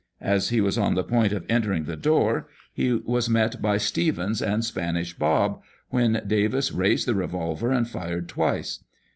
As 0.19 0.49
he 0.49 0.61
was 0.61 0.79
on 0.79 0.95
the 0.95 1.03
point 1.03 1.31
of 1.31 1.45
entering 1.47 1.83
the 1.83 1.95
door, 1.95 2.47
he 2.73 2.91
was 2.91 3.29
met 3.29 3.61
by 3.61 3.77
Stevens 3.77 4.41
and 4.41 4.65
Spanish 4.65 5.13
Bob, 5.15 5.61
when 5.91 6.23
Davis 6.25 6.71
raised 6.71 7.07
the 7.07 7.13
revolver 7.13 7.69
and 7.71 7.87
fired 7.87 8.27
twice. 8.27 8.83